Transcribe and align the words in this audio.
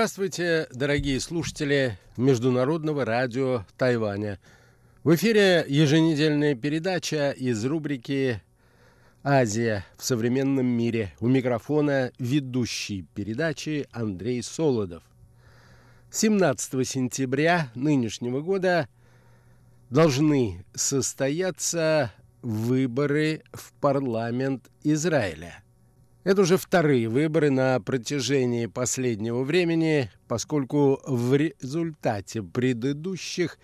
Здравствуйте, 0.00 0.66
дорогие 0.72 1.20
слушатели 1.20 1.98
Международного 2.16 3.04
радио 3.04 3.66
Тайваня. 3.76 4.40
В 5.04 5.14
эфире 5.14 5.62
еженедельная 5.68 6.54
передача 6.54 7.32
из 7.32 7.62
рубрики 7.66 8.40
«Азия 9.22 9.84
в 9.98 10.04
современном 10.06 10.64
мире». 10.64 11.12
У 11.20 11.28
микрофона 11.28 12.12
ведущий 12.18 13.02
передачи 13.14 13.86
Андрей 13.92 14.42
Солодов. 14.42 15.02
17 16.10 16.88
сентября 16.88 17.68
нынешнего 17.74 18.40
года 18.40 18.88
должны 19.90 20.64
состояться 20.74 22.10
выборы 22.40 23.42
в 23.52 23.74
парламент 23.74 24.70
Израиля– 24.82 25.62
это 26.24 26.42
уже 26.42 26.56
вторые 26.56 27.08
выборы 27.08 27.50
на 27.50 27.80
протяжении 27.80 28.66
последнего 28.66 29.42
времени, 29.42 30.10
поскольку 30.28 31.00
в 31.06 31.34
результате 31.34 32.42
предыдущих 32.42 33.58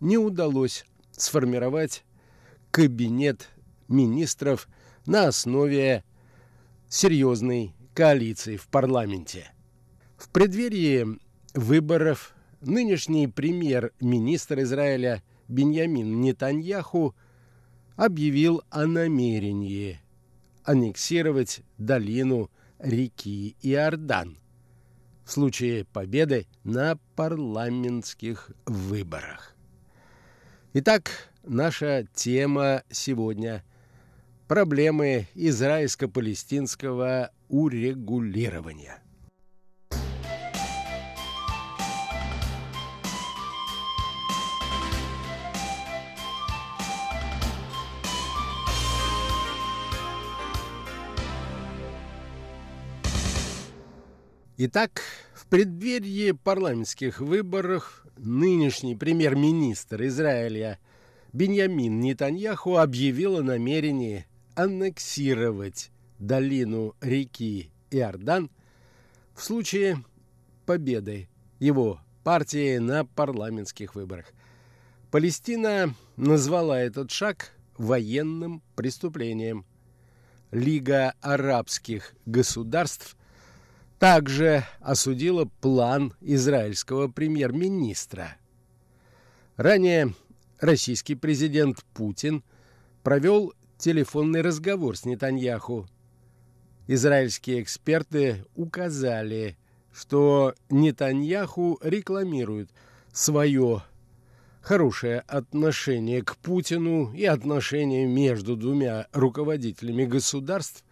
не 0.00 0.16
удалось 0.16 0.84
сформировать 1.12 2.04
кабинет 2.70 3.48
министров 3.88 4.68
на 5.06 5.28
основе 5.28 6.04
серьезной 6.88 7.74
коалиции 7.94 8.56
в 8.56 8.68
парламенте. 8.68 9.52
В 10.16 10.30
преддверии 10.30 11.06
выборов 11.54 12.34
нынешний 12.60 13.26
премьер-министр 13.26 14.60
Израиля 14.60 15.22
Беньямин 15.48 16.20
Нетаньяху 16.20 17.14
объявил 17.96 18.62
о 18.70 18.86
намерении 18.86 20.00
аннексировать 20.70 21.62
долину 21.78 22.48
реки 22.78 23.56
Иордан 23.60 24.38
в 25.24 25.32
случае 25.32 25.84
победы 25.84 26.46
на 26.62 26.96
парламентских 27.16 28.52
выборах. 28.66 29.56
Итак, 30.74 31.10
наша 31.42 32.06
тема 32.14 32.84
сегодня– 32.88 33.64
проблемы 34.46 35.26
израильско-палестинского 35.34 37.32
урегулирования– 37.48 39.02
Итак, 54.62 55.00
в 55.32 55.46
преддверии 55.46 56.32
парламентских 56.32 57.20
выборов 57.20 58.04
нынешний 58.18 58.94
премьер-министр 58.94 60.04
Израиля 60.08 60.78
Беньямин 61.32 61.98
Нетаньяху 61.98 62.76
объявил 62.76 63.38
о 63.38 63.42
намерении 63.42 64.26
аннексировать 64.54 65.90
долину 66.18 66.94
реки 67.00 67.72
Иордан 67.90 68.50
в 69.34 69.42
случае 69.42 70.04
победы 70.66 71.30
его 71.58 71.98
партии 72.22 72.76
на 72.76 73.06
парламентских 73.06 73.94
выборах. 73.94 74.26
Палестина 75.10 75.94
назвала 76.18 76.78
этот 76.78 77.10
шаг 77.10 77.52
военным 77.78 78.62
преступлением. 78.76 79.64
Лига 80.50 81.14
арабских 81.22 82.14
государств 82.26 83.16
также 84.00 84.64
осудила 84.80 85.44
план 85.44 86.14
израильского 86.22 87.08
премьер-министра. 87.08 88.38
Ранее 89.56 90.14
российский 90.58 91.14
президент 91.14 91.84
Путин 91.92 92.42
провел 93.02 93.52
телефонный 93.76 94.40
разговор 94.40 94.96
с 94.96 95.04
Нетаньяху. 95.04 95.86
Израильские 96.86 97.62
эксперты 97.62 98.46
указали, 98.54 99.58
что 99.92 100.54
Нетаньяху 100.70 101.78
рекламирует 101.82 102.70
свое 103.12 103.82
хорошее 104.62 105.20
отношение 105.28 106.22
к 106.22 106.38
Путину 106.38 107.12
и 107.12 107.26
отношение 107.26 108.06
между 108.06 108.56
двумя 108.56 109.08
руководителями 109.12 110.06
государств 110.06 110.84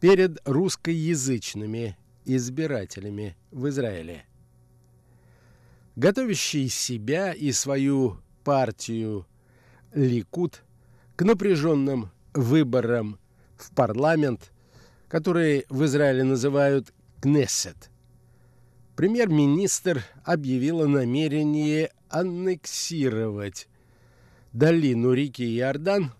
перед 0.00 0.38
русскоязычными 0.46 1.98
избирателями 2.24 3.36
в 3.50 3.68
Израиле. 3.68 4.24
Готовящий 5.96 6.68
себя 6.68 7.32
и 7.32 7.52
свою 7.52 8.18
партию 8.44 9.26
Ликут 9.92 10.62
к 11.16 11.22
напряженным 11.22 12.10
выборам 12.32 13.18
в 13.56 13.74
парламент, 13.74 14.52
которые 15.08 15.64
в 15.68 15.84
Израиле 15.84 16.24
называют 16.24 16.92
Кнессет, 17.20 17.90
премьер-министр 18.96 20.04
объявил 20.24 20.82
о 20.82 20.86
намерении 20.88 21.90
аннексировать 22.08 23.68
долину 24.52 25.12
реки 25.12 25.42
Иордан, 25.58 26.12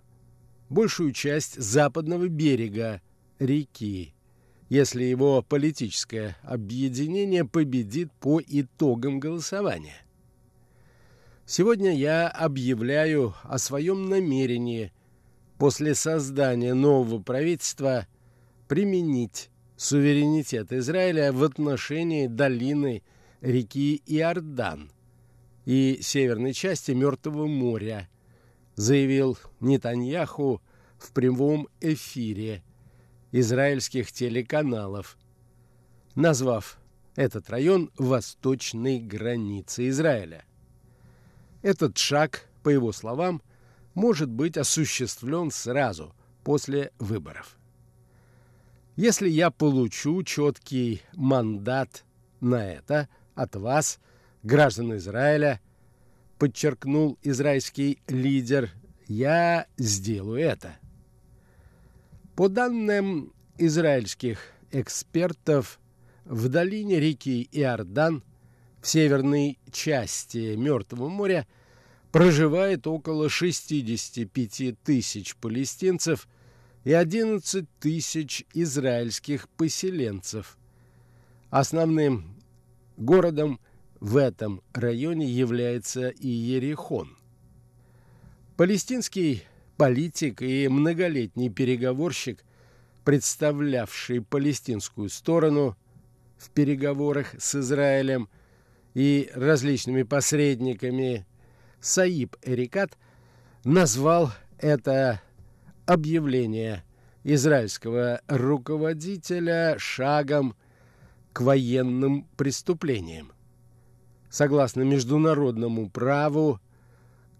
большую 0.69 1.13
часть 1.13 1.61
западного 1.61 2.29
берега 2.29 3.01
реки 3.39 4.15
если 4.71 5.03
его 5.03 5.43
политическое 5.43 6.37
объединение 6.43 7.45
победит 7.45 8.11
по 8.13 8.41
итогам 8.41 9.19
голосования. 9.19 9.97
Сегодня 11.45 11.93
я 11.93 12.29
объявляю 12.29 13.35
о 13.43 13.59
своем 13.59 14.09
намерении 14.09 14.93
после 15.59 15.97
создания 15.97 16.75
нового 16.75 17.21
правительства 17.21 18.07
применить 18.69 19.51
суверенитет 19.77 20.73
Израиля 20.73 21.33
в 21.33 21.43
отношении 21.43 22.29
долины 22.29 23.03
реки 23.41 24.01
Иордан 24.07 24.93
и 25.65 25.99
северной 26.01 26.53
части 26.53 26.93
Мертвого 26.93 27.49
моря, 27.49 28.09
заявил 28.77 29.37
Нетаньяху 29.59 30.63
в 30.97 31.13
прямом 31.13 31.67
эфире– 31.81 32.63
израильских 33.33 34.13
телеканалов, 34.13 35.17
назвав 36.15 36.79
этот 37.17 37.51
район 37.51 37.91
восточной 37.99 38.99
границей 38.99 39.89
Израиля. 39.89 40.45
Этот 41.63 41.99
шаг, 41.99 42.49
по 42.63 42.69
его 42.69 42.93
словам, 42.93 43.43
может 43.95 44.31
быть 44.31 44.57
осуществлен 44.57 45.51
сразу 45.51 46.15
после 46.45 46.93
выборов. 46.99 47.59
Если 48.97 49.29
я 49.29 49.51
получу 49.51 50.23
четкий 50.23 51.03
мандат 51.15 52.05
на 52.41 52.71
это 52.71 53.09
от 53.35 53.57
вас, 53.57 53.99
граждан 54.43 54.97
Израиля, 54.97 55.61
подчеркнул 56.39 57.19
израильский 57.23 58.01
лидер, 58.09 58.71
я 59.07 59.67
сделаю 59.77 60.41
это. 60.41 60.77
По 62.41 62.49
данным 62.49 63.35
израильских 63.59 64.39
экспертов, 64.71 65.79
в 66.25 66.49
долине 66.49 66.99
реки 66.99 67.47
Иордан, 67.53 68.25
в 68.81 68.89
северной 68.89 69.59
части 69.71 70.57
Мертвого 70.57 71.11
моря, 71.11 71.47
проживает 72.13 72.87
около 72.87 73.29
65 73.29 74.79
тысяч 74.83 75.37
палестинцев 75.37 76.27
и 76.85 76.95
11 76.95 77.67
тысяч 77.79 78.47
израильских 78.55 79.47
поселенцев. 79.51 80.57
Основным 81.51 82.41
городом 82.97 83.61
в 84.01 84.17
этом 84.17 84.63
районе 84.73 85.27
является 85.27 86.09
Иерихон. 86.09 87.19
Палестинский 88.57 89.45
политик 89.81 90.43
и 90.43 90.69
многолетний 90.69 91.49
переговорщик, 91.49 92.45
представлявший 93.03 94.21
палестинскую 94.21 95.09
сторону 95.09 95.75
в 96.37 96.51
переговорах 96.51 97.29
с 97.39 97.55
Израилем 97.55 98.29
и 98.93 99.31
различными 99.35 100.03
посредниками, 100.03 101.25
Саиб 101.81 102.37
Эрикат 102.43 102.99
назвал 103.65 104.33
это 104.59 105.23
объявление 105.87 106.85
израильского 107.25 108.21
руководителя 108.29 109.77
шагом 109.79 110.57
к 111.33 111.41
военным 111.41 112.29
преступлениям. 112.37 113.33
Согласно 114.29 114.83
международному 114.83 115.89
праву, 115.89 116.61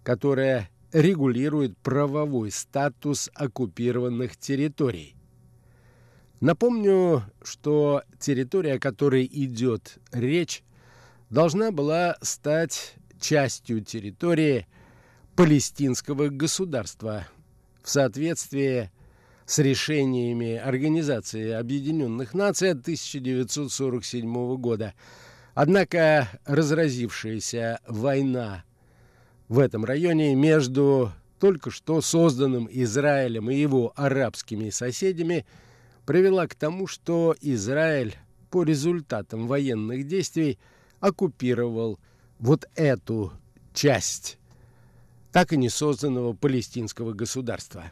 которое 0.01 0.70
регулирует 0.91 1.77
правовой 1.77 2.51
статус 2.51 3.29
оккупированных 3.33 4.37
территорий. 4.37 5.15
Напомню, 6.39 7.23
что 7.43 8.03
территория, 8.19 8.73
о 8.73 8.79
которой 8.79 9.29
идет 9.31 9.99
речь, 10.11 10.63
должна 11.29 11.71
была 11.71 12.17
стать 12.21 12.95
частью 13.19 13.81
территории 13.83 14.67
палестинского 15.35 16.29
государства 16.29 17.27
в 17.83 17.89
соответствии 17.89 18.91
с 19.45 19.59
решениями 19.59 20.55
Организации 20.55 21.51
Объединенных 21.51 22.33
Наций 22.33 22.71
1947 22.71 24.55
года. 24.57 24.93
Однако 25.53 26.27
разразившаяся 26.45 27.79
война 27.87 28.63
в 29.51 29.59
этом 29.59 29.83
районе 29.83 30.33
между 30.33 31.11
только 31.37 31.71
что 31.71 31.99
созданным 31.99 32.69
Израилем 32.71 33.51
и 33.51 33.55
его 33.57 33.91
арабскими 33.97 34.69
соседями 34.69 35.45
привела 36.05 36.47
к 36.47 36.55
тому, 36.55 36.87
что 36.87 37.35
Израиль 37.41 38.15
по 38.49 38.63
результатам 38.63 39.47
военных 39.47 40.07
действий 40.07 40.57
оккупировал 41.01 41.99
вот 42.39 42.63
эту 42.75 43.33
часть 43.73 44.37
так 45.33 45.51
и 45.51 45.57
не 45.57 45.67
созданного 45.67 46.31
палестинского 46.31 47.11
государства. 47.11 47.91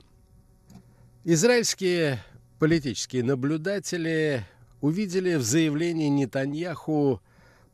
Израильские 1.26 2.24
политические 2.58 3.24
наблюдатели 3.24 4.46
увидели 4.80 5.36
в 5.36 5.44
заявлении 5.44 6.08
Нетаньяху 6.08 7.22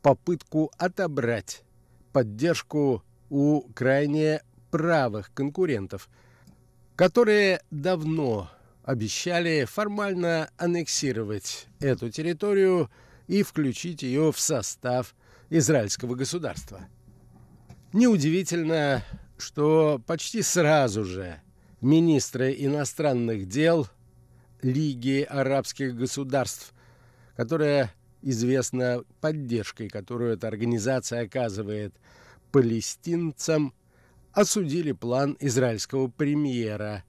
попытку 0.02 0.72
отобрать 0.76 1.62
поддержку 2.12 3.04
у 3.30 3.62
крайне 3.74 4.42
правых 4.70 5.32
конкурентов, 5.32 6.08
которые 6.94 7.60
давно 7.70 8.50
обещали 8.82 9.64
формально 9.64 10.50
аннексировать 10.56 11.66
эту 11.80 12.10
территорию 12.10 12.90
и 13.26 13.42
включить 13.42 14.02
ее 14.02 14.32
в 14.32 14.38
состав 14.38 15.14
израильского 15.50 16.14
государства. 16.14 16.86
Неудивительно, 17.92 19.02
что 19.38 20.00
почти 20.06 20.42
сразу 20.42 21.04
же 21.04 21.40
министры 21.80 22.54
иностранных 22.56 23.48
дел 23.48 23.88
Лиги 24.62 25.26
арабских 25.28 25.94
государств, 25.94 26.72
которая 27.36 27.92
известна 28.22 29.02
поддержкой, 29.20 29.88
которую 29.88 30.32
эта 30.32 30.48
организация 30.48 31.22
оказывает 31.22 31.94
палестинцам, 32.52 33.74
осудили 34.32 34.92
план 34.92 35.36
израильского 35.40 36.08
премьера 36.08 37.04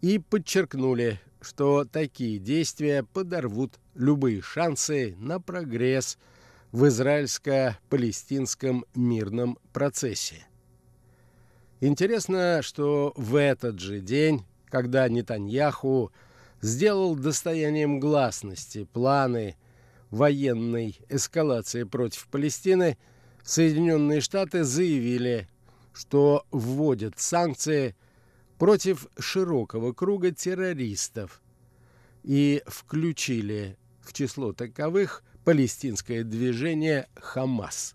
и 0.00 0.18
подчеркнули, 0.18 1.20
что 1.40 1.84
такие 1.84 2.38
действия 2.38 3.04
подорвут 3.04 3.78
любые 3.94 4.42
шансы 4.42 5.14
на 5.18 5.40
прогресс 5.40 6.18
в 6.72 6.86
израильско-палестинском 6.86 8.84
мирном 8.94 9.58
процессе. 9.72 10.46
Интересно, 11.80 12.60
что 12.62 13.12
в 13.16 13.36
этот 13.36 13.78
же 13.78 14.00
день, 14.00 14.44
когда 14.66 15.08
Нетаньяху 15.08 16.12
сделал 16.60 17.14
достоянием 17.14 18.00
гласности 18.00 18.84
планы 18.92 19.56
военной 20.10 20.98
эскалации 21.08 21.84
против 21.84 22.26
Палестины, 22.28 22.98
Соединенные 23.42 24.20
Штаты 24.20 24.64
заявили, 24.64 25.48
что 25.92 26.46
вводят 26.50 27.18
санкции 27.18 27.96
против 28.58 29.06
широкого 29.18 29.92
круга 29.92 30.32
террористов 30.32 31.40
и 32.24 32.62
включили 32.66 33.76
в 34.02 34.12
число 34.12 34.52
таковых 34.52 35.22
палестинское 35.44 36.24
движение 36.24 37.08
«Хамас». 37.16 37.94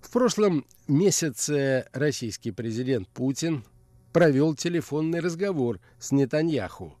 В 0.00 0.10
прошлом 0.10 0.64
месяце 0.86 1.88
российский 1.92 2.52
президент 2.52 3.08
Путин 3.08 3.64
провел 4.12 4.54
телефонный 4.54 5.20
разговор 5.20 5.80
с 5.98 6.12
Нетаньяху. 6.12 6.96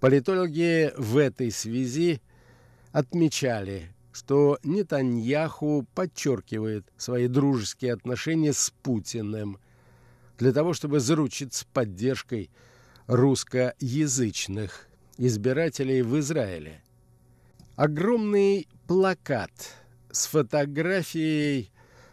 Политологи 0.00 0.92
в 0.96 1.18
этой 1.18 1.50
связи 1.50 2.20
отмечали, 2.92 3.94
что 4.18 4.58
Нетаньяху 4.64 5.86
подчеркивает 5.94 6.84
свои 6.96 7.28
дружеские 7.28 7.92
отношения 7.92 8.52
с 8.52 8.72
Путиным 8.82 9.58
для 10.38 10.52
того, 10.52 10.72
чтобы 10.72 10.98
заручиться 10.98 11.64
поддержкой 11.72 12.50
русскоязычных 13.06 14.88
избирателей 15.18 16.02
в 16.02 16.18
Израиле. 16.18 16.82
Огромный 17.76 18.66
плакат 18.88 19.52
с 20.10 20.26
фотографией 20.26 21.70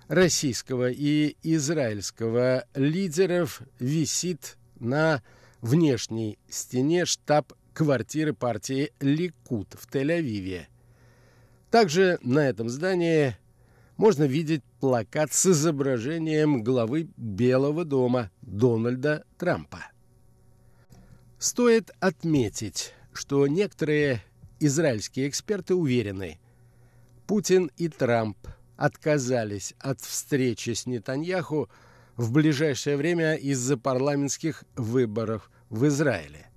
российского 0.07 0.91
и 0.91 1.35
израильского 1.41 2.65
лидеров 2.75 3.63
висит 3.79 4.57
на 4.79 5.23
внешней 5.61 6.37
стене 6.49 7.05
штаб-квартиры 7.05 8.33
партии 8.33 8.91
«Ликут» 8.99 9.73
в 9.73 9.91
Тель-Авиве. 9.91 10.67
Также 11.75 12.19
на 12.21 12.39
этом 12.39 12.69
здании 12.69 13.35
можно 13.97 14.23
видеть 14.23 14.63
плакат 14.79 15.33
с 15.33 15.47
изображением 15.47 16.63
главы 16.63 17.09
Белого 17.17 17.83
дома 17.83 18.31
Дональда 18.41 19.25
Трампа. 19.37 19.79
Стоит 21.37 21.91
отметить, 21.99 22.93
что 23.11 23.45
некоторые 23.47 24.23
израильские 24.61 25.27
эксперты 25.27 25.75
уверены, 25.75 26.39
Путин 27.27 27.69
и 27.75 27.89
Трамп– 27.89 28.37
отказались 28.77 29.73
от 29.79 29.99
встречи 29.99 30.69
с 30.69 30.85
Нетаньяху 30.85 31.69
в 32.15 32.31
ближайшее 32.31 32.95
время 32.95 33.35
из-за 33.35 33.75
парламентских 33.75 34.63
выборов 34.77 35.51
в 35.69 35.85
Израиле. 35.87 36.49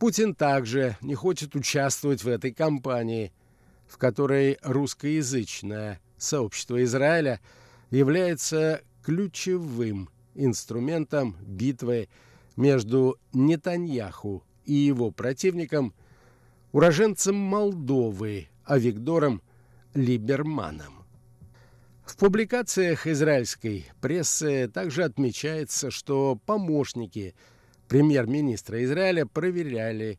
Путин 0.00 0.34
также 0.34 0.96
не 1.00 1.14
хочет 1.14 1.54
участвовать 1.54 2.24
в 2.24 2.28
этой 2.28 2.52
кампании, 2.52 3.32
в 3.88 3.98
которой 3.98 4.58
русскоязычное 4.62 6.00
сообщество 6.16 6.82
Израиля 6.84 7.40
является 7.90 8.82
ключевым 9.02 10.10
инструментом 10.34 11.36
битвы 11.40 12.08
между 12.56 13.18
Нетаньяху 13.32 14.44
и 14.64 14.74
его 14.74 15.10
противником, 15.10 15.94
уроженцем 16.72 17.34
Молдовы 17.34 18.48
Авигдором 18.64 19.42
Либерманом. 19.94 21.06
В 22.04 22.16
публикациях 22.16 23.06
израильской 23.06 23.86
прессы 24.00 24.68
также 24.68 25.04
отмечается, 25.04 25.90
что 25.90 26.38
помощники 26.46 27.34
премьер-министра 27.88 28.82
Израиля 28.84 29.26
проверяли, 29.26 30.18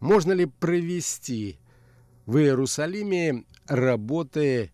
можно 0.00 0.32
ли 0.32 0.46
провести 0.46 1.59
в 2.30 2.38
Иерусалиме 2.38 3.42
работы, 3.66 4.70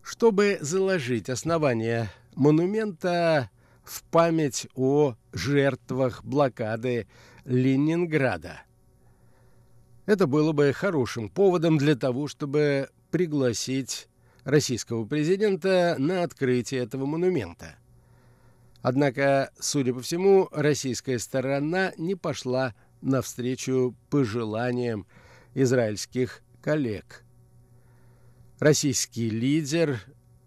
чтобы 0.00 0.58
заложить 0.60 1.28
основание 1.28 2.08
монумента 2.36 3.50
в 3.82 4.04
память 4.04 4.68
о 4.76 5.16
жертвах 5.32 6.22
блокады 6.22 7.08
Ленинграда. 7.44 8.62
Это 10.06 10.28
было 10.28 10.52
бы 10.52 10.72
хорошим 10.72 11.28
поводом 11.28 11.78
для 11.78 11.96
того, 11.96 12.28
чтобы 12.28 12.90
пригласить 13.10 14.06
российского 14.44 15.04
президента 15.04 15.96
на 15.98 16.22
открытие 16.22 16.84
этого 16.84 17.06
монумента. 17.06 17.74
Однако, 18.82 19.50
судя 19.58 19.94
по 19.94 20.00
всему, 20.00 20.48
российская 20.52 21.18
сторона 21.18 21.92
не 21.98 22.14
пошла 22.14 22.72
навстречу 23.00 23.96
пожеланиям 24.10 25.08
израильских 25.54 26.44
коллег. 26.60 27.24
Российский 28.58 29.30
лидер 29.30 30.00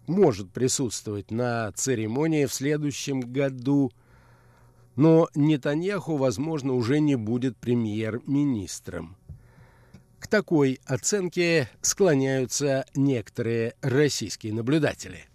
может 0.06 0.50
присутствовать 0.52 1.30
на 1.30 1.72
церемонии 1.72 2.46
в 2.46 2.52
следующем 2.52 3.20
году, 3.20 3.90
но 4.96 5.28
Нетаньяху, 5.34 6.16
возможно, 6.16 6.74
уже 6.74 7.00
не 7.00 7.16
будет 7.16 7.56
премьер-министром. 7.56 9.16
К 10.18 10.28
такой 10.28 10.78
оценке 10.84 11.68
склоняются 11.80 12.84
некоторые 12.94 13.74
российские 13.80 14.52
наблюдатели. 14.52 15.31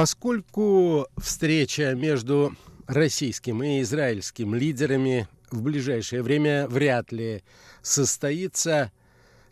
Поскольку 0.00 1.08
встреча 1.18 1.94
между 1.94 2.56
российским 2.86 3.62
и 3.62 3.82
израильским 3.82 4.54
лидерами 4.54 5.28
в 5.50 5.60
ближайшее 5.60 6.22
время 6.22 6.66
вряд 6.68 7.12
ли 7.12 7.42
состоится, 7.82 8.92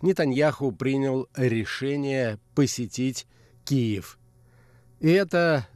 Нетаньяху 0.01 0.73
принял 0.73 1.29
решение 1.37 2.39
посетить 2.55 3.27
Киев. 3.67 4.19
И 5.01 5.11
это 5.11 5.69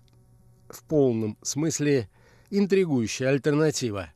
в 0.71 0.83
полном 0.85 1.37
смысле 1.43 2.09
интригующая 2.49 3.29
альтернатива. 3.29 4.09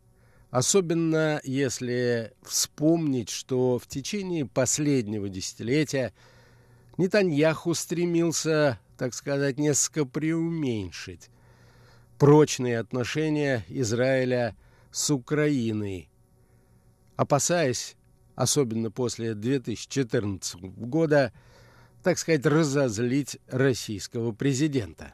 Особенно 0.49 1.39
если 1.45 2.33
вспомнить, 2.41 3.29
что 3.29 3.79
в 3.79 3.87
течение 3.87 4.47
последнего 4.47 5.29
десятилетия 5.29 6.15
Нетаньяху 6.97 7.75
стремился, 7.75 8.81
так 8.97 9.15
сказать, 9.15 9.59
несколько 9.59 10.05
преуменьшить 10.05 11.31
прочные 12.19 12.79
отношения 12.79 13.65
Израиля 13.69 14.57
с 14.91 15.11
Украиной, 15.11 16.09
опасаясь, 17.17 17.97
особенно 18.35 18.91
после 18.91 19.35
2014 19.35 20.61
года, 20.63 21.33
так 22.03 22.19
сказать, 22.19 22.47
разозлить 22.47 23.39
российского 23.49 24.33
президента. 24.33 25.13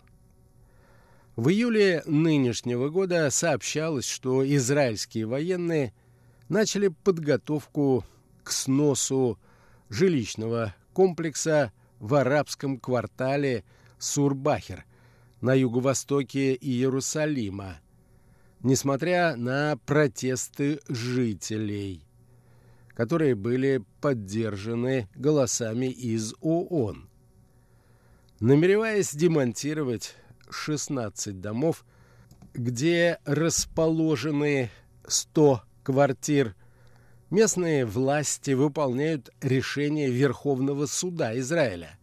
В 1.34 1.48
июле 1.48 2.02
нынешнего 2.04 2.90
года 2.90 3.30
сообщалось, 3.30 4.04
что 4.04 4.46
израильские 4.54 5.26
военные 5.26 5.94
начали 6.48 6.88
подготовку 6.88 8.04
к 8.44 8.52
сносу 8.52 9.38
жилищного 9.88 10.74
комплекса 10.92 11.72
в 12.02 12.16
арабском 12.16 12.78
квартале 12.78 13.64
Сурбахер 13.96 14.84
на 15.40 15.54
юго-востоке 15.54 16.52
Иерусалима, 16.56 17.78
несмотря 18.60 19.36
на 19.36 19.76
протесты 19.86 20.80
жителей, 20.88 22.04
которые 22.88 23.36
были 23.36 23.84
поддержаны 24.00 25.08
голосами 25.14 25.86
из 25.86 26.34
ООН. 26.40 27.08
Намереваясь 28.40 29.14
демонтировать 29.14 30.16
16 30.50 31.40
домов, 31.40 31.84
где 32.52 33.20
расположены 33.24 34.70
100 35.06 35.62
квартир, 35.84 36.56
местные 37.32 37.86
власти 37.86 38.50
выполняют 38.50 39.30
решение 39.40 40.10
Верховного 40.10 40.84
суда 40.84 41.36
Израиля. 41.38 41.98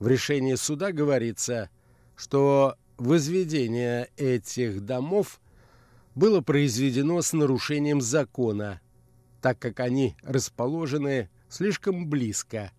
В 0.00 0.08
решении 0.08 0.56
суда 0.56 0.90
говорится, 0.90 1.70
что 2.16 2.74
возведение 2.98 4.10
этих 4.16 4.84
домов 4.84 5.40
было 6.16 6.40
произведено 6.40 7.22
с 7.22 7.32
нарушением 7.32 8.00
закона, 8.00 8.80
так 9.40 9.60
как 9.60 9.78
они 9.78 10.16
расположены 10.22 11.30
слишком 11.48 12.08
близко 12.08 12.72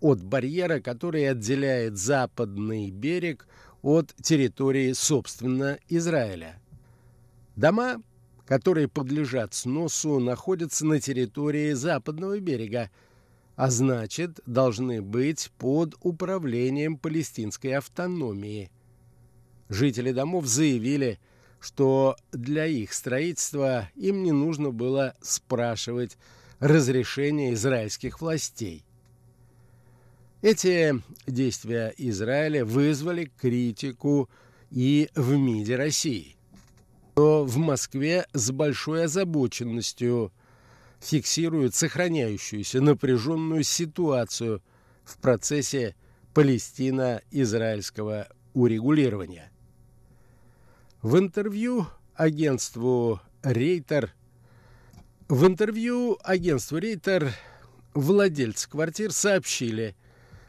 от 0.00 0.22
барьера, 0.22 0.80
который 0.80 1.28
отделяет 1.28 1.96
западный 1.96 2.90
берег 2.90 3.48
от 3.80 4.14
территории, 4.20 4.92
собственно, 4.92 5.78
Израиля. 5.88 6.60
Дома, 7.56 8.02
которые 8.46 8.88
подлежат 8.88 9.54
сносу, 9.54 10.20
находятся 10.20 10.86
на 10.86 11.00
территории 11.00 11.72
западного 11.72 12.38
берега, 12.38 12.90
а 13.56 13.70
значит, 13.70 14.40
должны 14.46 15.02
быть 15.02 15.50
под 15.58 15.96
управлением 16.00 16.96
палестинской 16.96 17.72
автономии. 17.72 18.70
Жители 19.68 20.12
домов 20.12 20.46
заявили, 20.46 21.18
что 21.58 22.16
для 22.32 22.66
их 22.66 22.92
строительства 22.92 23.90
им 23.96 24.22
не 24.22 24.32
нужно 24.32 24.70
было 24.70 25.16
спрашивать 25.20 26.16
разрешения 26.60 27.54
израильских 27.54 28.20
властей. 28.20 28.84
Эти 30.42 31.02
действия 31.26 31.92
Израиля 31.96 32.64
вызвали 32.64 33.32
критику 33.40 34.28
и 34.70 35.08
в 35.16 35.34
МИДе 35.36 35.76
России. 35.76 36.35
В 37.16 37.56
Москве 37.56 38.26
с 38.34 38.50
большой 38.50 39.04
озабоченностью 39.04 40.34
фиксируют 41.00 41.74
сохраняющуюся 41.74 42.82
напряженную 42.82 43.62
ситуацию 43.62 44.62
в 45.02 45.16
процессе 45.16 45.96
палестино-израильского 46.34 48.28
урегулирования. 48.52 49.50
В 51.00 51.18
интервью 51.18 51.86
агентству 52.14 53.22
Рейтер 53.42 54.12
в 55.28 55.46
интервью 55.46 56.18
агентству 56.22 56.76
Рейтер 56.76 57.32
владельцы 57.94 58.68
квартир 58.68 59.10
сообщили– 59.10 59.96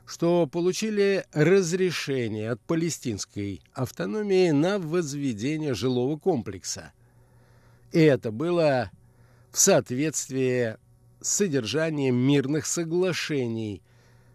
что 0.08 0.48
получили 0.48 1.26
разрешение 1.34 2.52
от 2.52 2.62
палестинской 2.62 3.62
автономии 3.74 4.52
на 4.52 4.80
возведение 4.80 5.74
жилого 5.74 6.18
комплекса. 6.18 6.94
И 7.92 8.00
это 8.00 8.32
было 8.32 8.90
в 9.52 9.60
соответствии 9.60 10.78
с 11.20 11.28
содержанием 11.28 12.16
мирных 12.16 12.68
соглашений, 12.68 13.82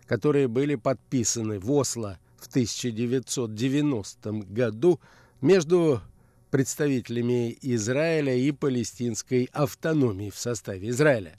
которые 0.07 0.47
были 0.47 0.75
подписаны 0.75 1.59
в 1.59 1.71
Осло 1.73 2.19
в 2.37 2.49
1990 2.49 4.31
году 4.51 5.01
между 5.41 6.03
представителями 6.51 7.57
Израиля 7.63 8.35
и 8.35 8.53
палестинской 8.53 9.49
автономии 9.55 10.29
в 10.29 10.39
составе 10.39 10.91
Израиля. 10.91 11.39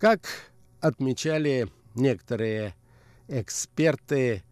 Как 0.00 0.50
отмечали 0.80 1.68
некоторые 1.94 2.74
эксперты, 3.28 4.42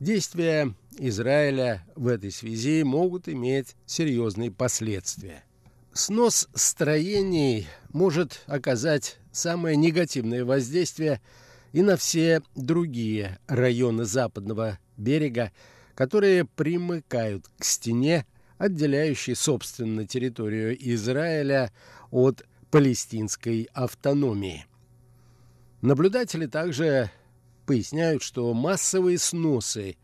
действия 0.00 0.74
Израиля 0.98 1.84
в 1.96 2.08
этой 2.08 2.30
связи 2.30 2.82
могут 2.82 3.28
иметь 3.28 3.76
серьезные 3.86 4.50
последствия. 4.50 5.44
Снос 5.92 6.48
строений 6.54 7.68
может 7.92 8.42
оказать 8.46 9.18
самое 9.32 9.76
негативное 9.76 10.44
воздействие 10.44 11.20
и 11.72 11.82
на 11.82 11.96
все 11.96 12.42
другие 12.54 13.38
районы 13.46 14.04
западного 14.04 14.78
берега, 14.96 15.52
которые 15.94 16.44
примыкают 16.44 17.46
к 17.58 17.64
стене, 17.64 18.26
отделяющей, 18.58 19.34
собственно, 19.34 20.06
территорию 20.06 20.76
Израиля 20.94 21.72
от 22.10 22.44
палестинской 22.70 23.68
автономии. 23.72 24.66
Наблюдатели 25.80 26.46
также 26.46 27.10
поясняют, 27.64 28.22
что 28.22 28.52
массовые 28.54 29.18
сносы 29.18 29.96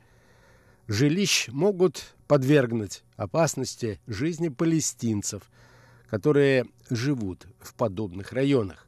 жилищ 0.89 1.49
могут 1.49 2.15
подвергнуть 2.27 3.03
опасности 3.17 4.01
жизни 4.07 4.49
палестинцев, 4.49 5.43
которые 6.09 6.67
живут 6.89 7.47
в 7.61 7.75
подобных 7.75 8.33
районах. 8.33 8.87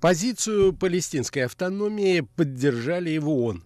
Позицию 0.00 0.74
палестинской 0.74 1.44
автономии 1.44 2.20
поддержали 2.20 3.10
и 3.10 3.18
в 3.18 3.28
ООН. 3.28 3.64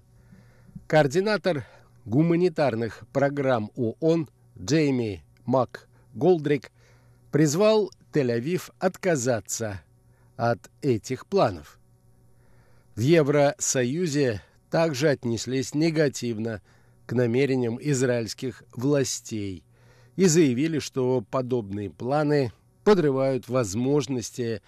Координатор 0.87 1.67
гуманитарных 2.07 3.03
программ 3.13 3.71
ООН 3.77 4.31
Джейми 4.59 5.23
Мак 5.45 5.89
Голдрик 6.15 6.73
призвал 7.31 7.91
Тель-Авив 8.15 8.73
отказаться 8.79 9.83
от 10.37 10.71
этих 10.81 11.27
планов. 11.27 11.79
В 12.95 13.01
Евросоюзе 13.01 14.43
также 14.71 15.11
отнеслись 15.11 15.75
негативно 15.75 16.63
к 17.05 17.13
намерениям 17.13 17.79
израильских 17.79 18.63
властей 18.73 19.65
и 20.17 20.25
заявили, 20.25 20.79
что 20.79 21.23
подобные 21.31 21.91
планы 21.91 22.53
подрывают 22.85 23.51
возможности 23.51 24.63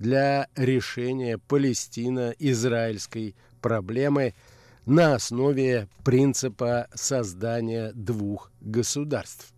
для 0.00 0.48
решения 0.56 1.38
палестино-израильской 1.38 3.36
проблемы 3.60 4.34
на 4.86 5.14
основе 5.14 5.88
принципа 6.04 6.88
создания 6.94 7.92
двух 7.92 8.50
государств. 8.60 9.52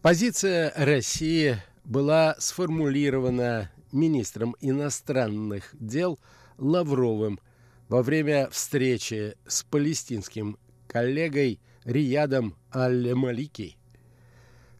Позиция 0.00 0.72
России 0.76 1.58
была 1.84 2.36
сформулирована 2.38 3.70
министром 3.90 4.54
иностранных 4.60 5.74
дел 5.78 6.18
Лавровым 6.56 7.40
во 7.88 8.02
время 8.02 8.48
встречи 8.50 9.34
с 9.46 9.64
палестинским 9.64 10.56
коллегой 10.86 11.60
Риядом 11.84 12.54
Аль-Малики. 12.72 13.76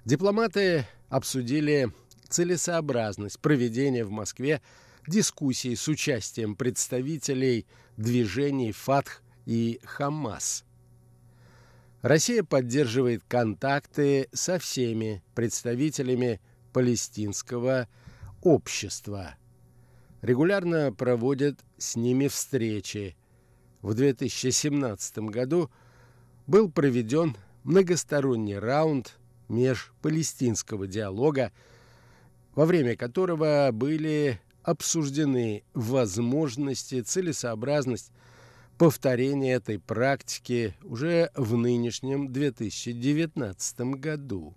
Дипломаты 0.05 0.87
обсудили 1.09 1.91
целесообразность 2.29 3.41
проведения 3.41 4.05
в 4.05 4.11
Москве 4.11 4.61
дискуссий 5.07 5.75
с 5.77 5.89
участием 5.89 6.55
представителей 6.55 7.67
движений 7.97 8.73
«Фатх» 8.73 9.23
и 9.47 9.81
«Хамас». 9.85 10.65
Россия 12.03 12.45
поддерживает 12.45 13.25
контакты 13.27 14.29
со 14.33 14.59
всеми 14.59 15.23
представителями 15.35 16.41
палестинского 16.73 17.89
общества. 18.43 19.35
Регулярно 20.23 20.93
проводят 20.93 21.59
с 21.77 21.97
ними 21.97 22.29
встречи. 22.29 23.17
В 23.83 23.95
2017 23.95 25.19
году 25.19 25.71
был 26.47 26.71
проведен 26.71 27.37
многосторонний 27.65 28.59
раунд 28.59 29.19
межпалестинского 29.49 30.87
диалога, 30.87 31.53
во 32.59 32.67
время 32.67 32.97
которого 32.97 33.71
были 33.73 34.41
обсуждены 34.65 35.63
возможности, 35.75 37.03
целесообразность 37.03 38.11
повторения 38.79 39.53
этой 39.53 39.79
практики 39.79 40.75
уже 40.83 41.31
в 41.37 41.57
нынешнем 41.57 42.33
2019 42.33 43.81
году. 44.01 44.57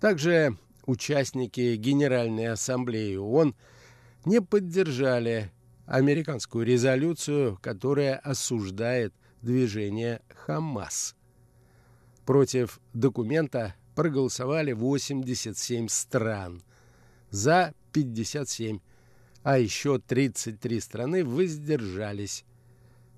Также 0.00 0.56
участники 0.86 1.76
Генеральной 1.76 2.48
Ассамблеи 2.48 3.14
ООН 3.14 3.54
не 4.24 4.42
поддержали 4.42 5.52
американскую 5.86 6.66
резолюцию, 6.66 7.60
которая 7.62 8.16
осуждает 8.16 9.14
движение 9.40 10.20
«Хамас». 10.34 11.14
Против 12.26 12.80
документа 12.92 13.76
проголосовали 13.94 14.72
87 14.72 15.88
стран, 15.88 16.62
за 17.30 17.74
57, 17.92 18.80
а 19.42 19.58
еще 19.58 19.98
33 19.98 20.80
страны 20.80 21.24
воздержались. 21.24 22.44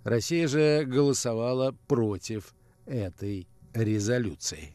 Россия 0.04 0.48
же 0.48 0.84
голосовала 0.84 1.74
против 1.86 2.54
этой 2.86 3.46
резолюции. 3.74 4.74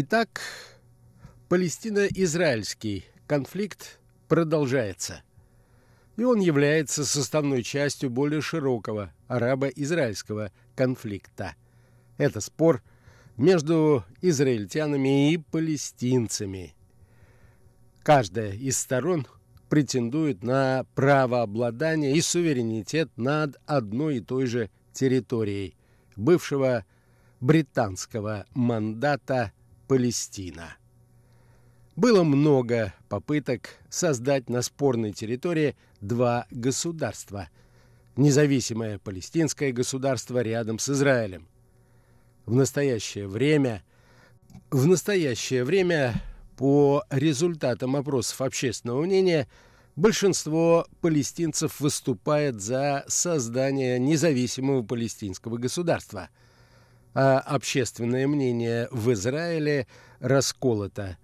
Итак, 0.00 0.40
Палестино-израильский 1.48 3.06
конфликт 3.26 3.98
продолжается. 4.28 5.22
И 6.16 6.22
он 6.22 6.38
является 6.38 7.04
составной 7.04 7.64
частью 7.64 8.08
более 8.08 8.40
широкого 8.40 9.12
арабо-израильского 9.26 10.52
конфликта. 10.76 11.56
Это 12.16 12.40
спор 12.40 12.80
между 13.36 14.04
израильтянами 14.20 15.32
и 15.32 15.38
палестинцами. 15.38 16.76
Каждая 18.04 18.52
из 18.52 18.78
сторон 18.78 19.26
претендует 19.68 20.44
на 20.44 20.86
право 20.94 21.42
обладания 21.42 22.12
и 22.12 22.20
суверенитет 22.20 23.10
над 23.16 23.56
одной 23.66 24.18
и 24.18 24.20
той 24.20 24.46
же 24.46 24.70
территорией 24.92 25.74
бывшего 26.14 26.84
британского 27.40 28.46
мандата 28.54 29.52
Палестина. 29.88 30.76
Было 31.96 32.22
много 32.22 32.92
попыток 33.08 33.70
создать 33.88 34.50
на 34.50 34.60
спорной 34.60 35.12
территории 35.12 35.76
два 36.02 36.46
государства. 36.50 37.48
Независимое 38.14 38.98
палестинское 38.98 39.72
государство 39.72 40.42
рядом 40.42 40.78
с 40.78 40.90
Израилем. 40.90 41.48
В 42.44 42.54
настоящее 42.54 43.26
время, 43.26 43.82
в 44.70 44.86
настоящее 44.86 45.64
время 45.64 46.22
по 46.58 47.02
результатам 47.08 47.96
опросов 47.96 48.42
общественного 48.42 49.02
мнения 49.02 49.48
большинство 49.96 50.86
палестинцев 51.00 51.80
выступает 51.80 52.60
за 52.60 53.04
создание 53.08 53.98
независимого 53.98 54.82
палестинского 54.82 55.56
государства– 55.56 56.28
а 57.20 57.40
общественное 57.40 58.28
мнение 58.28 58.86
в 58.92 59.12
Израиле 59.12 59.88
расколото. 60.20 61.18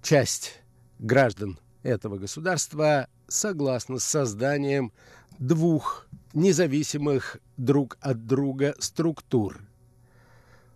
Часть 0.00 0.62
граждан 0.98 1.58
этого 1.82 2.16
государства 2.16 3.06
согласна 3.28 3.98
с 3.98 4.04
созданием 4.04 4.94
двух 5.38 6.06
независимых 6.32 7.36
друг 7.58 7.98
от 8.00 8.24
друга 8.24 8.74
структур. 8.78 9.60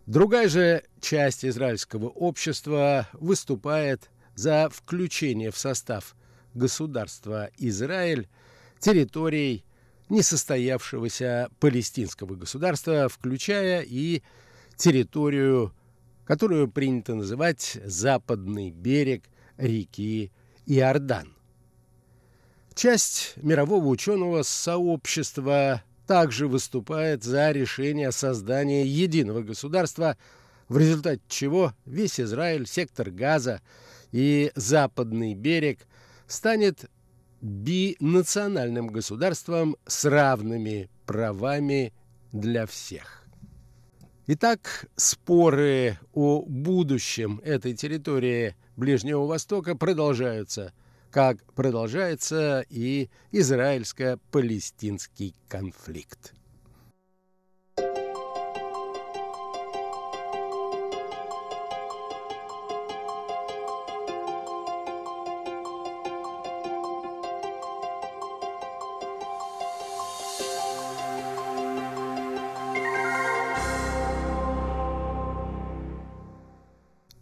Другая 0.04 0.50
же 0.50 0.84
часть 1.00 1.46
израильского 1.46 2.08
общества 2.08 3.08
выступает 3.14 4.10
за 4.34 4.68
включение 4.70 5.52
в 5.52 5.56
состав 5.56 6.14
государства 6.52 7.48
Израиль 7.56 8.28
территорий 8.78 9.64
несостоявшегося 10.14 11.50
палестинского 11.60 12.34
государства, 12.34 13.08
включая 13.08 13.82
и 13.82 14.22
территорию, 14.76 15.74
которую 16.24 16.68
принято 16.68 17.14
называть 17.14 17.78
западный 17.84 18.70
берег 18.70 19.24
реки 19.56 20.32
Иордан. 20.66 21.34
Часть 22.74 23.34
мирового 23.36 23.86
ученого 23.86 24.42
сообщества 24.42 25.82
также 26.06 26.48
выступает 26.48 27.22
за 27.22 27.50
решение 27.50 28.10
создания 28.12 28.84
единого 28.84 29.42
государства, 29.42 30.16
в 30.68 30.78
результате 30.78 31.20
чего 31.28 31.72
весь 31.84 32.18
Израиль, 32.18 32.66
сектор 32.66 33.10
Газа 33.10 33.60
и 34.12 34.50
западный 34.54 35.34
берег 35.34 35.80
станет 36.26 36.90
бинациональным 37.44 38.86
государством 38.86 39.76
с 39.86 40.06
равными 40.06 40.88
правами 41.04 41.92
для 42.32 42.64
всех. 42.66 43.26
Итак, 44.26 44.86
споры 44.96 45.98
о 46.14 46.40
будущем 46.40 47.42
этой 47.44 47.74
территории 47.74 48.56
Ближнего 48.76 49.26
Востока 49.26 49.76
продолжаются, 49.76 50.72
как 51.10 51.44
продолжается 51.52 52.64
и 52.70 53.10
израильско-палестинский 53.30 55.34
конфликт. 55.46 56.32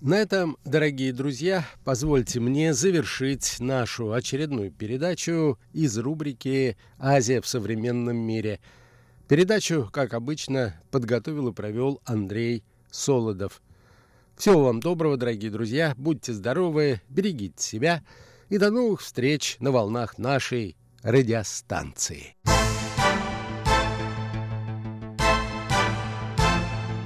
На 0.05 0.17
этом, 0.17 0.57
дорогие 0.65 1.13
друзья, 1.13 1.65
позвольте 1.85 2.41
мне 2.41 2.75
завершить 2.75 3.61
нашу 3.61 4.13
очередную 4.13 4.73
передачу 4.73 5.61
из 5.73 5.97
рубрики 5.97 6.77
«Азия 6.99 7.41
в 7.41 7.47
современном 7.47 8.17
мире». 8.17 8.59
Передачу, 9.29 9.89
как 9.93 10.13
обычно, 10.15 10.75
подготовил 10.91 11.51
и 11.51 11.53
провел 11.53 12.01
Андрей 12.05 12.65
Солодов. 12.91 13.63
Всего 14.37 14.65
вам 14.65 14.81
доброго, 14.81 15.17
дорогие 15.17 15.53
друзья, 15.53 15.95
будьте 15.97 16.33
здоровы, 16.33 17.01
берегите 17.09 17.63
себя 17.63 18.03
и 18.49 18.59
до 18.59 18.73
новых 18.73 19.03
встреч 19.03 19.57
на 19.61 19.71
волнах 19.71 20.19
нашей 20.19 20.77
радиостанции. 21.05 22.35